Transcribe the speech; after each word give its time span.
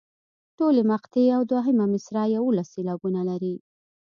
ټولې 0.57 0.81
مقطعې 0.91 1.29
او 1.37 1.41
دوهمه 1.51 1.85
مصرع 1.93 2.23
یوولس 2.35 2.67
سېلابونه 2.75 3.21
لري. 3.29 3.55